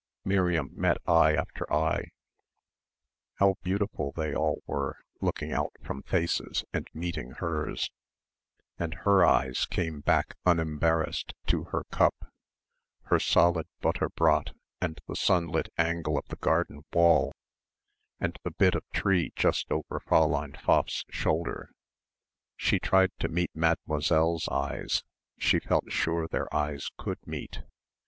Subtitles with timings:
[0.25, 2.07] Miriam met eye after eye
[3.35, 7.91] how beautiful they all were looking out from faces and meeting hers
[8.79, 12.15] and her eyes came back unembarrassed to her cup,
[13.03, 17.31] her solid butter brot and the sunlit angle of the garden wall
[18.19, 21.69] and the bit of tree just over Fräulein Pfaff's shoulder.
[22.57, 25.03] She tried to meet Mademoiselle's eyes,
[25.37, 27.61] she felt sure their eyes could meet.